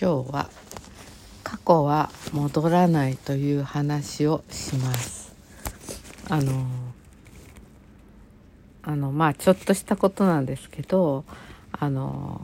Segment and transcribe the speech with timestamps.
[0.00, 0.48] 今日は
[1.42, 5.34] 過去は戻らないという話をします。
[6.28, 6.66] あの
[8.82, 11.24] あのまあちょっとしたことなんですけど
[11.72, 12.40] あの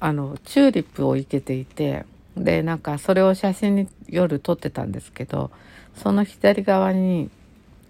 [0.00, 2.04] あのチューリップを生けていて
[2.36, 5.52] でなんかそれを写真に夜撮ってたんですけど
[5.94, 7.30] その左側に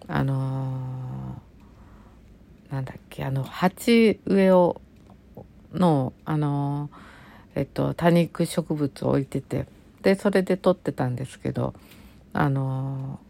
[0.09, 1.41] あの
[2.71, 4.83] なんだっけあの鉢植えを
[5.73, 6.91] のあの
[7.55, 9.67] えっと多肉植物を置いてて
[10.03, 11.75] でそれで撮ってたんですけど
[12.33, 13.21] あの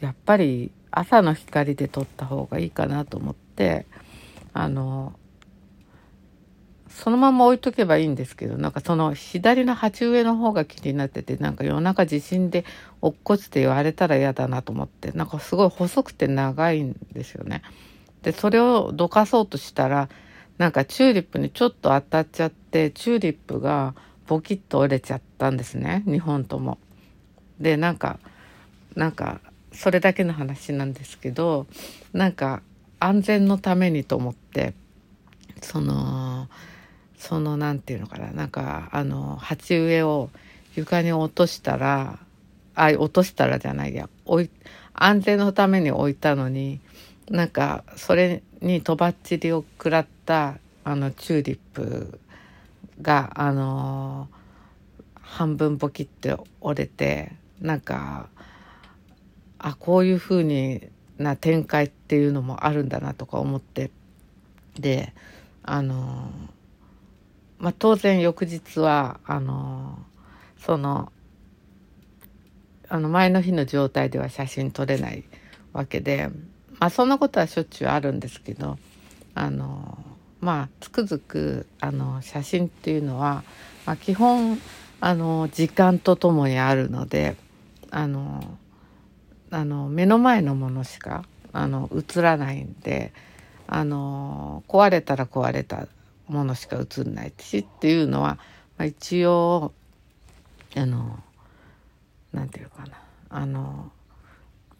[0.00, 3.86] やっぱり朝の光で撮った方がいいかなと思って
[4.52, 5.14] あの
[6.88, 12.64] そのまま置いとけばいいんですけどなんかその左の鉢植えの方が気になっててなんか夜中地震で
[13.00, 17.62] 落っこちて言われたら嫌だなと思ってなんかすごい細くて長いんですよね。
[18.22, 20.08] でそれをどかそうとしたら
[20.60, 23.94] なんかチューリップにちょっと当たっちゃってチューリップが
[24.26, 26.02] ボキッと折れちゃったんですね。
[26.06, 26.76] 2本とも。
[27.58, 28.18] でなんか
[28.94, 29.40] なんか
[29.72, 31.66] それだけの話なんですけど
[32.12, 32.60] なんか
[32.98, 34.74] 安全のためにと思って
[35.62, 36.46] その
[37.16, 38.30] その何て言うのかな。
[38.30, 40.28] なんかあの鉢植えを
[40.76, 42.18] 床に落としたら
[42.74, 44.10] あ落としたらじゃないや。
[44.92, 46.80] 安全のために置いたのに
[47.30, 52.20] なんかそれにとばっちりを食らったあのチューリップ
[53.00, 54.28] があの
[55.14, 58.28] 半分ボキって折れてなんか
[59.58, 63.90] あこういうふうにな展開っていうのもあるんだなとか思って
[64.78, 65.12] で
[65.62, 66.30] あの
[67.58, 69.98] まあ当然翌日はあの
[70.58, 71.12] その
[72.88, 75.24] あの前の日の状態では写真撮れない
[75.72, 76.30] わけで
[76.80, 78.78] まあそんなことはしょっちゅうあるんですけど
[79.34, 79.98] あの
[80.40, 83.44] まあつくづくあの写真っていうのは、
[83.86, 84.58] まあ、基本
[85.00, 87.36] あの時間とともにあるので
[87.90, 88.58] あの
[89.50, 93.12] あの目の前のものしかあの映らないんで
[93.66, 95.86] あの壊れたら壊れた
[96.28, 98.38] ものしか映んないしっていうのは、
[98.78, 99.72] まあ、一応
[100.76, 101.18] あの
[102.32, 102.92] なんていうかな
[103.28, 103.90] あの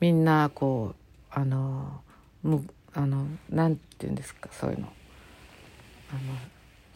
[0.00, 2.00] みんなこうあの
[2.42, 4.88] むあのなんて言うんですかそういうの
[6.10, 6.20] あの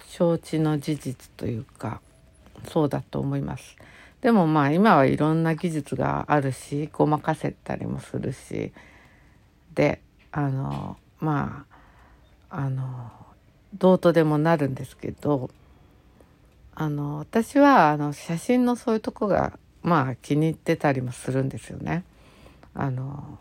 [0.07, 2.01] 承知の事実というか
[2.69, 3.77] そうだと思います。
[4.21, 8.73] でもまあ今はいろんな技術があるしごまかせたりもするし
[9.75, 10.01] で
[10.33, 11.67] あのま
[12.49, 13.11] ああの
[13.77, 15.51] どうとでもなるんですけど
[16.75, 22.05] あの私はあの写真のそういうとこがまあ気に入ってたりもするんですよね。
[22.75, 23.39] あの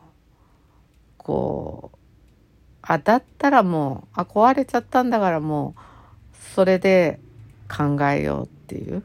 [1.23, 1.97] こう
[2.81, 7.19] あだったらもうあ壊れちゃったんだからもうそれで
[7.69, 9.03] 考えようっていう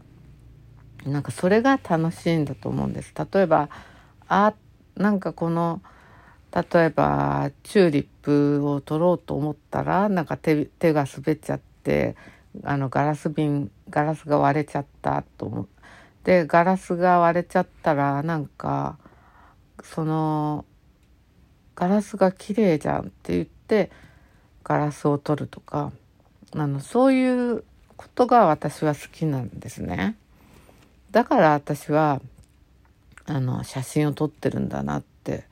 [1.06, 3.14] なんかそれが楽しいんだと思うんです。
[3.32, 3.68] 例えば
[4.28, 4.52] あ
[4.96, 5.80] なんかこの
[6.52, 12.16] 例えばチューリップを取ろうと思ったらなんか手手が滑っちゃって
[12.64, 15.68] あのガラス瓶ガラスが割れちゃったと思う。
[16.24, 18.98] でガラスが割れちゃったらなんか
[19.82, 20.64] その
[21.78, 23.92] ガラスが綺麗じゃんって言って
[24.64, 25.92] ガラスを取るとか
[26.56, 27.62] あのそういう
[27.96, 30.16] ことが私は好きなんですね。
[31.12, 32.20] だから私は
[33.26, 35.44] あの写真を撮ってるんだなって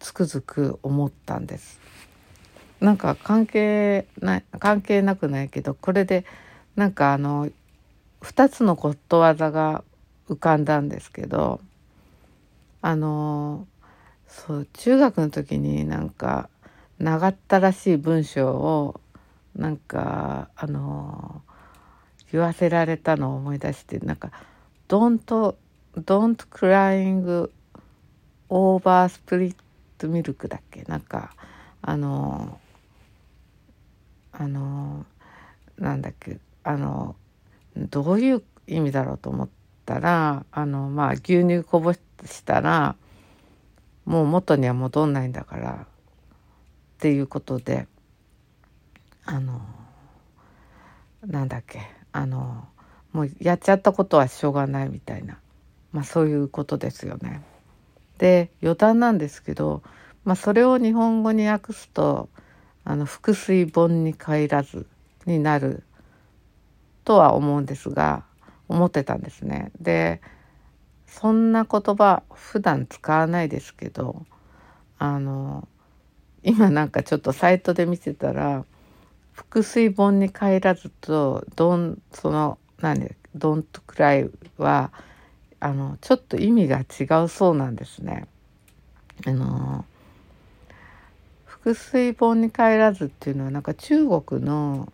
[0.00, 1.80] つくづく思ったんです。
[2.80, 6.26] なんか関係ない関係なくないけどこれで
[6.76, 7.48] なんかあの
[8.20, 9.82] 2つのことわざが
[10.28, 11.62] 浮かんだんですけど
[12.82, 13.66] あの
[14.36, 16.50] そう中学の時になんか
[16.98, 19.00] 長ったらしい文章を
[19.54, 21.40] なんかあの
[22.32, 24.32] 言わせられたのを思い出してなんか
[24.88, 25.54] 「Don't,
[25.94, 27.48] don't crying
[28.50, 29.54] over split
[30.00, 30.82] milk」だっけ？
[30.82, 31.32] なんか
[31.80, 32.58] あの
[34.32, 35.06] あの
[35.78, 36.38] なんだっけ？
[36.64, 37.14] あの
[37.76, 39.48] どういう意味だろうと思っ
[39.86, 42.00] たらあのまあ牛乳こぼし
[42.44, 42.96] たら
[44.04, 45.86] もう元には戻んないんだからっ
[46.98, 47.86] ていうことで
[49.24, 49.60] あの
[51.26, 51.80] なんだっけ
[52.12, 52.66] あの
[53.12, 55.38] もうやっちゃったことはしょうがないみたいな、
[55.92, 57.42] まあ、そういうことですよね。
[58.18, 59.82] で余談なんですけど、
[60.24, 62.28] まあ、それを日本語に訳すと
[62.84, 64.86] 「あの腹水盆に帰らず」
[65.26, 65.82] になる
[67.04, 68.24] とは思うんですが
[68.68, 69.72] 思ってたんですね。
[69.80, 70.20] で
[71.20, 74.26] そんな言葉普段使わないですけど
[74.98, 75.68] あの
[76.42, 78.64] 今なんかちょっとサイトで見てたら
[79.32, 84.28] 「腹水本に帰らずと」どんその何「Don't Cry
[84.58, 84.90] は」
[85.60, 88.26] あのちょっと意味が違うそうなんですね。
[89.24, 89.84] あの
[91.46, 94.92] 腹水本に帰らずっていうのはなんか中国の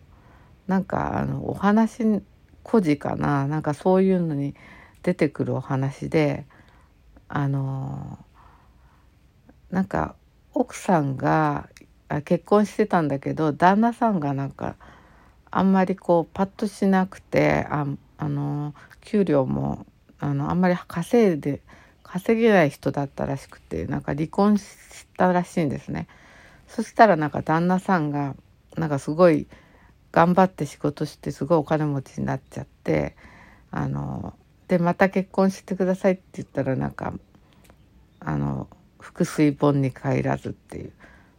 [0.69, 2.23] なんかあのお話
[2.63, 4.55] 故事かななんかそういうのに
[5.03, 6.47] 出てくるお話で
[7.29, 8.19] あの
[9.71, 10.17] なんか
[10.53, 11.69] 奥さんが
[12.25, 14.77] 結婚してたんだけど旦那さんがなんか
[15.51, 17.87] あんまりこうパッとしなくてあ
[18.19, 19.87] あの給料も
[20.19, 21.61] あのあんまり稼いで
[22.03, 24.67] 稼げない人だったらしくてなんか離婚し
[25.17, 26.09] たらしいんですね。
[26.67, 28.35] そしたらなんか旦那さんが
[28.77, 29.47] なんかすごい
[30.13, 33.17] 頑張って仕事してすごいお金持ちになっちゃって
[33.71, 34.35] あの
[34.71, 37.13] でまた結婚してくださいって言ったらなんか
[38.21, 38.69] あの
[39.01, 40.93] 腹水本に帰らずっていう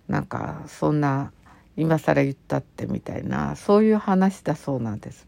[0.10, 1.31] なんかそんな
[1.78, 5.25] 今更言ったってみたいなそういう話だそうなんです。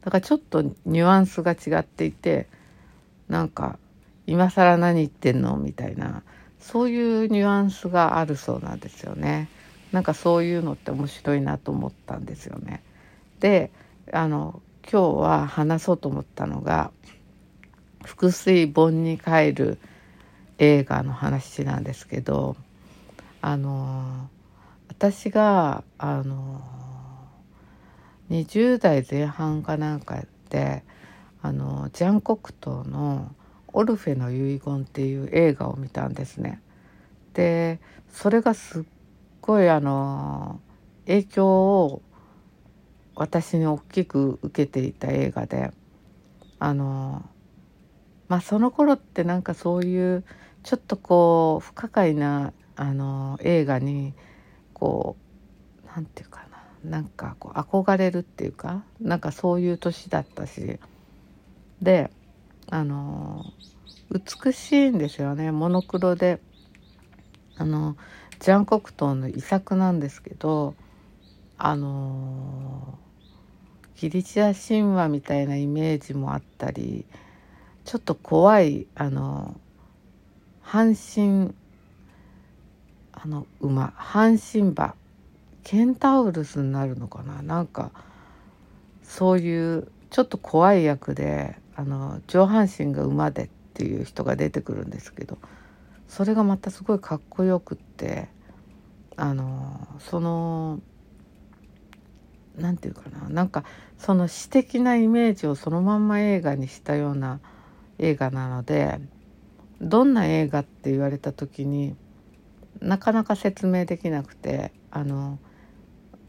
[0.00, 2.48] だからちょっとニュアンスが違っていて
[3.28, 3.78] なんか
[4.26, 6.24] 今更何言ってんのみたいな
[6.58, 9.48] そういうニュアンスがあるそうなんですよね。
[9.92, 12.82] なんかそういうのって面白いなと思ったんですよね。
[13.38, 13.70] で
[14.12, 14.60] あの
[14.90, 16.92] 今日は話そうと思ったのが
[18.06, 19.78] 「腹水本に帰る
[20.58, 22.56] 映画の話なんですけど
[23.42, 24.30] あの
[24.88, 26.62] 私があの
[28.30, 30.84] 20代前半かなんかで
[31.42, 33.34] あのジャン・コクトーの
[33.72, 36.62] 「オルフェの遺言」っていう映画を見たんですね。
[37.34, 38.84] でそれがすっ
[39.40, 40.60] ごいあの
[41.06, 42.02] 影響を
[43.16, 45.72] 私に大きく受けていた映画で
[46.58, 47.24] あの
[48.28, 50.24] まあその頃ってなんかそういう
[50.62, 54.14] ちょっとこう不可解なあの映画に
[54.74, 55.16] こ
[55.84, 56.44] うなんていうか
[56.84, 60.78] ななんかこう憧れるっていうかなんかそういう年だったし
[61.82, 62.10] で
[62.68, 63.44] あの
[64.10, 66.40] 美しいんですよねモノクロで。
[67.58, 67.96] あの
[68.38, 70.74] ジャン・コクトーの遺作なんですけど
[71.56, 72.98] あの
[73.96, 77.06] ギリシア神話みたいなイメージもあったり
[77.84, 79.58] ちょっと怖いあの
[80.62, 81.54] 阪神
[83.12, 84.94] あの馬阪神馬
[85.64, 87.42] ケンタウルスになるのかな？
[87.42, 87.90] なんか
[89.02, 95.38] そういうちょっと怖い役であの上半身が馬でっていう人が出てくるんですけど
[96.08, 98.28] それがまたすごいかっこよくって
[99.16, 100.80] あのその
[102.56, 103.64] 何て言うかななんか
[103.98, 107.40] その詩的なイメージをそのまんま映画にしたような
[107.98, 109.00] 映画なので
[109.80, 111.94] どんな映画って言われた時に
[112.80, 115.38] なかなか説明できなくてあの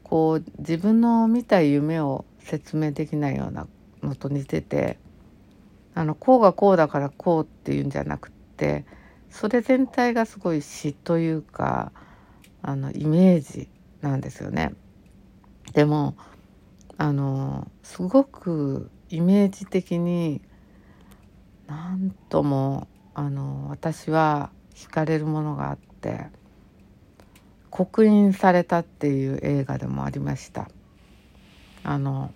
[0.03, 3.67] こう自分の見た夢を説明できないような
[4.01, 4.97] のと似てて
[5.93, 8.85] あのこうがこうだからこうっていうんじゃなくて
[9.29, 11.91] それ全体がすごい詩というか
[12.61, 13.69] あのイメージ
[14.01, 14.73] なんですよね。
[15.77, 16.17] でも
[16.97, 20.41] あのすごくイメージ的に
[21.67, 26.29] 何ともあの私は惹かれるものがあって
[27.69, 30.67] 刻印されたっていう映画でもありました。
[31.83, 32.31] あの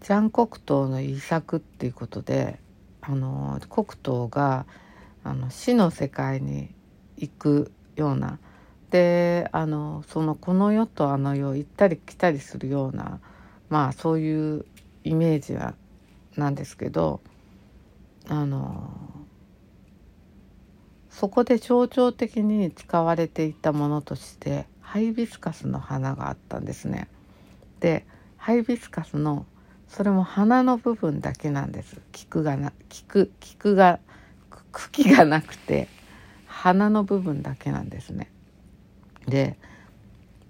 [0.00, 2.58] ジャン・コクトーの遺作っていうことで
[3.00, 4.66] あのコクトーが
[5.22, 6.74] あの死の世界に
[7.16, 8.40] 行くような
[8.90, 13.20] であのそのこの世とあの世行ったり来たりするような
[13.68, 14.64] まあそういう
[15.04, 15.74] イメージは
[16.36, 17.20] なんですけど
[18.28, 18.90] あの
[21.10, 27.08] そこで象徴的に使われていたものとしてハイビスカスの花があったんですね。
[27.80, 29.44] でハイビスカスの
[29.88, 33.98] それも花の部分だけなんです菊がな菊菊が
[34.70, 35.88] 茎がなくて
[36.46, 38.30] 花の部分だけなんですね。
[39.28, 39.58] で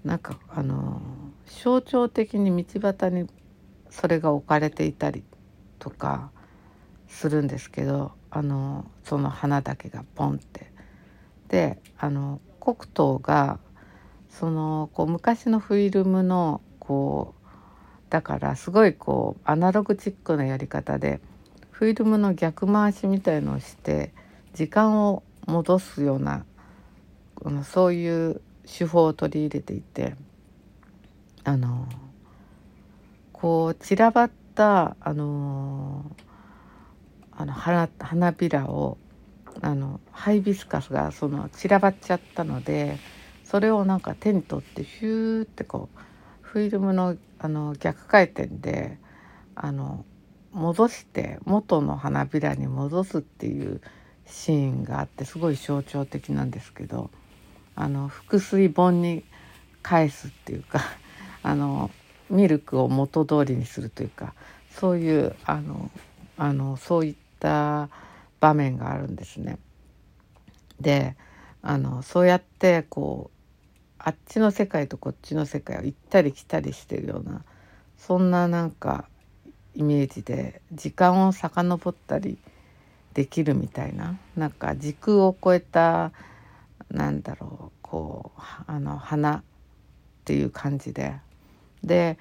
[0.05, 1.01] なんかあの
[1.47, 3.29] 象徴的に道端に
[3.91, 5.25] それが置かれていたり
[5.79, 6.31] とか
[7.09, 10.73] するんですけどあのその花だけがポンって。
[11.49, 13.59] であの黒糖が
[14.29, 21.21] そのこう昔のフィルムのこうだからすごいこうアナログチックなやり方で
[21.71, 24.13] フィルムの逆回しみたいのをして
[24.55, 26.45] 時間を戻すような
[27.65, 30.15] そういう手法を取り入れていて
[31.45, 31.87] あの
[33.33, 36.05] こう散らばったあの
[37.33, 38.99] あの花花びらを
[39.63, 42.99] あのハイビスカスがその散らばっちゃったので
[43.45, 45.99] それをなんか手に取ってヒューってこう
[46.43, 48.99] フィルムのあの逆回転で
[49.55, 50.05] あの
[50.53, 53.81] 戻して元の花びらに戻すっていう
[54.27, 57.11] シーンがあってすごい象徴的なんですけど
[57.81, 59.23] あの腹水本に
[59.83, 60.83] 返すっていうか
[61.45, 61.93] あの
[62.29, 64.35] ミルクを元通りにするというか
[64.73, 65.89] そういうあの
[66.37, 67.89] あのそういった
[68.41, 69.59] 場面があるんですね。
[70.81, 71.17] で
[71.63, 73.39] あのそうやってこう
[73.99, 77.45] あっちの世界とこっちの世界を行ったり来たりしてるような
[77.97, 79.05] そんななんか
[79.77, 82.39] イメージで時間を遡ったり
[83.15, 86.11] できるみたいななんか時空を超えた
[86.91, 89.43] なんだろうこうあの花っ
[90.25, 91.15] ていう感じで。
[91.85, 92.19] で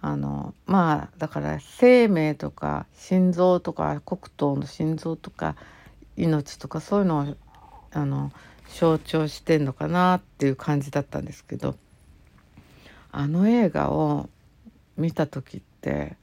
[0.00, 5.56] あのまあだから生命とか心臓とか黒糖の心臓とか
[6.18, 7.36] 命とかそういうのを
[7.90, 8.30] あの
[8.68, 11.76] 象徴してんのかなっていう感じだったんですけど
[13.12, 14.28] あの映画を
[14.98, 16.16] 見た時って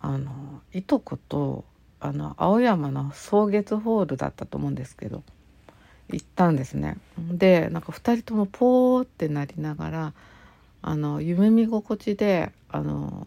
[0.00, 1.64] あのいとこと
[2.00, 5.22] あの青山の草月ホールだったと思うんですけど
[6.12, 6.96] 行ったんですね。
[7.18, 10.12] でなんか2人ともポーってなりながら
[10.82, 13.26] あの夢見心地であの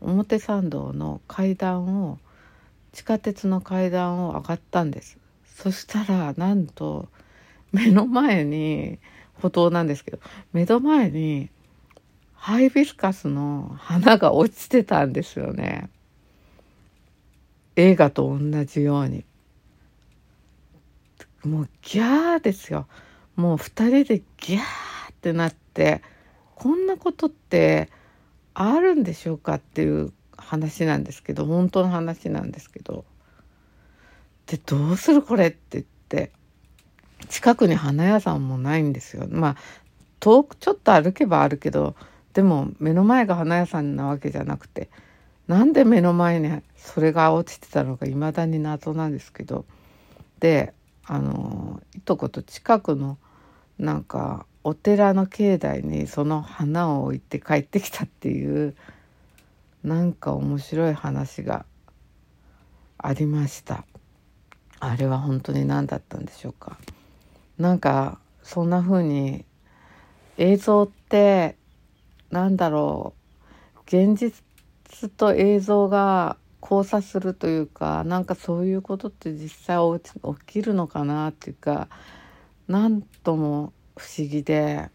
[0.00, 2.18] 表参道の階段を
[2.92, 5.18] 地下鉄の階段を上がったんです。
[5.56, 7.08] そしたらなんと
[7.72, 8.98] 目の前に
[9.34, 10.18] 歩道なんですけど
[10.52, 11.48] 目の前に
[12.34, 15.88] ハイビスカスの花が落ちてたんですよね。
[17.76, 19.24] 映画と同じように。
[21.44, 22.86] もうギャーですよ。
[23.36, 24.60] もう2人でギャー
[25.12, 26.02] ってなって
[26.54, 27.90] こんなことって
[28.54, 33.04] あるんでしょうかっていう話なんですけど本当の話なんですけど。
[34.46, 36.30] でどうするこれって言って
[37.28, 39.26] 近くに花屋さんもないんですよ。
[39.28, 39.56] まあ
[40.20, 41.94] 遠くちょっと歩けばあるけど
[42.34, 44.90] でも目の前が花屋さんなわけじゃなくて
[45.48, 49.64] なんで目の前にそれが落ちてたのかいまだに謎なんですけど。
[50.40, 50.74] で
[51.06, 53.18] あのいとこと近くの
[53.78, 58.74] なんかお寺の境内にその花を置いて帰ってきたっていう
[59.82, 61.66] なんか面白い話が
[62.96, 63.84] ありました。
[64.80, 66.78] あれは本当に何だったんでしょうか。
[67.58, 69.44] なんかそんな風に
[70.38, 71.56] 映像って
[72.30, 73.24] なんだろう。
[73.86, 74.42] 現実
[75.10, 80.10] と映像が交差するというかなんかそういうことって実際起
[80.46, 81.88] きるのかなっていうか
[82.68, 84.88] 何とも不思議で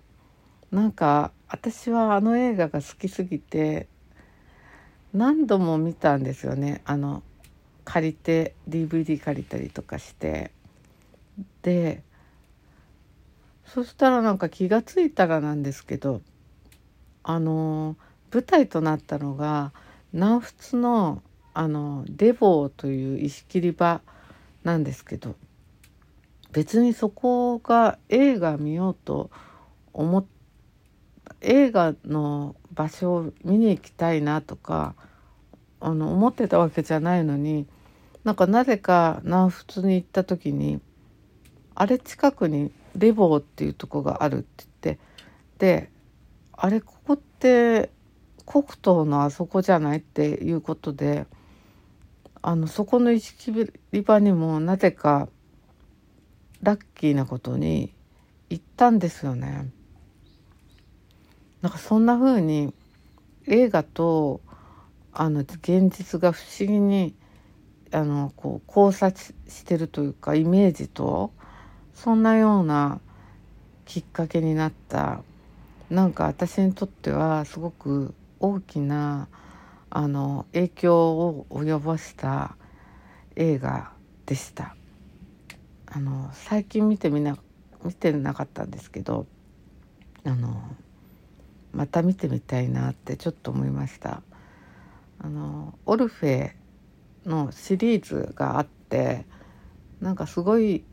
[0.71, 3.87] なんか私はあの映画が好きすぎて
[5.13, 6.81] 何度も見たんですよね。
[6.85, 7.23] あの
[7.85, 10.51] 借りて DVD 借りたりとかして。
[11.61, 12.03] で
[13.65, 16.21] そしたらなんか気が付いたらなんですけど
[17.23, 17.95] あの
[18.33, 19.71] 舞台となったのが
[20.11, 21.21] 南仏の
[21.59, 23.99] あのデボーという石切り場
[24.63, 25.35] なんですけど
[26.53, 29.29] 別にそこが映画見ようと
[29.91, 30.25] 思っ
[31.41, 34.95] 映画の場所を見に行きたいなとか
[35.81, 37.67] あの思ってたわけじゃないのに
[38.23, 40.79] なんかなぜか南仏に行った時に
[41.75, 44.47] あれ近くにレボーっていうとこがあるって
[44.81, 44.99] 言って
[45.57, 45.91] で
[46.53, 47.89] あれここって
[48.45, 51.27] 黒糖のあそこじゃないっていうことで
[52.41, 55.27] あのそこの石切り場にもなぜか
[56.61, 57.93] ラッキーなことに
[58.49, 59.69] 行ったんですよね。
[61.61, 62.73] なんかそんな風に
[63.45, 64.41] 映画と
[65.11, 67.13] あの現実が不思議に
[67.91, 71.31] あのこう交差してるというかイメージと
[71.93, 73.01] そんなような
[73.85, 75.23] きっかけになった
[75.89, 79.27] なんか私にとってはすごく大きな
[79.91, 82.55] あの影響を及ぼした
[83.35, 83.91] 映画
[84.25, 84.75] でした。
[85.87, 87.37] あの最近見てみな
[87.83, 89.25] 見てなかったんですけど
[90.23, 90.61] あの
[91.71, 94.21] また見てみたいなってちょっと思いました。
[95.21, 96.51] あのオルフェ
[97.25, 99.25] のシリーズがあって
[99.99, 100.83] なんかすごい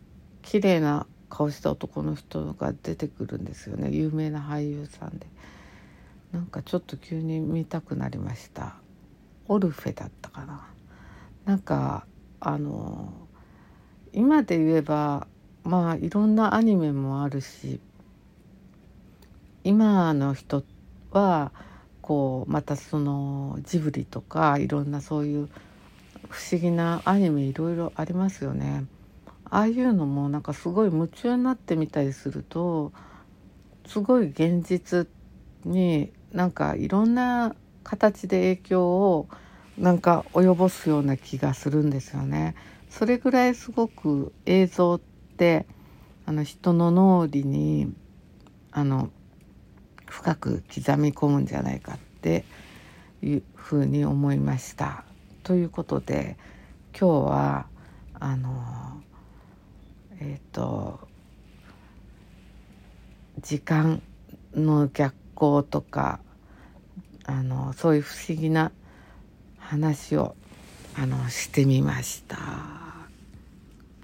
[0.42, 3.90] 綺麗な顔した男の人が出てくるんですよね。
[3.90, 5.26] 有名な俳優さんで。
[6.32, 8.76] なんかちょっと急に見たくなりました。
[9.48, 10.66] オルフェだったかな
[11.44, 12.06] なんか
[12.40, 13.12] あの
[14.12, 15.26] 今で言えば
[15.64, 17.80] まあいろんなアニメもあるし
[19.64, 20.62] 今の人
[21.10, 21.52] は
[22.02, 25.48] こうまたそのジブリとかいろんなそういう
[26.28, 28.84] 不思議なアニメいろいろありますよね。
[29.44, 32.92] ああいうのもなんかすごい夢中になってみたりすると
[33.86, 35.08] すごい現実
[35.64, 37.54] になんかいろんな
[37.87, 39.28] 形で影響を
[39.78, 42.57] なんか及ぼすような気がするんですよね。
[42.90, 45.00] それぐらいすごく映像っ
[45.37, 45.66] て
[46.25, 47.95] あの人の脳裏に
[48.73, 49.11] あの
[50.07, 52.45] 深く刻み込むんじゃないかって
[53.23, 55.05] いうふうに思いました。
[55.45, 56.37] ということで
[56.99, 57.66] 今日は
[58.14, 59.00] あの
[60.19, 61.07] えっ、ー、と
[63.43, 64.02] 時間
[64.55, 66.19] の逆行とか
[67.26, 68.71] あのそういう不思議な
[69.59, 70.37] 話を
[70.97, 72.86] あのしてみました。